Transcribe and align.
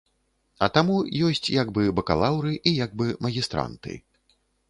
А 0.67 0.69
таму 0.77 0.95
ёсць 1.27 1.51
як 1.61 1.67
бы 1.75 1.83
бакалаўры 1.99 2.53
і 2.71 2.75
як 2.85 2.97
бы 3.01 3.05
магістранты. 3.29 4.01